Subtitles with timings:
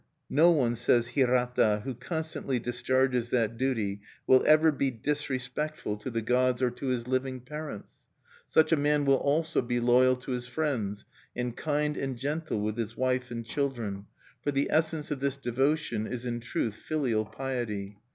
[0.31, 6.23] No one, says Hirata, who constantly discharges that duty, will ever be disrespectful to the
[6.23, 8.07] gods or to his living parents.
[8.47, 12.77] "Such a man will also be loyal to his friends, and kind and gentle with
[12.79, 14.07] his wife and children;
[14.43, 17.99] for the essence of this devotion is in truth filial piety."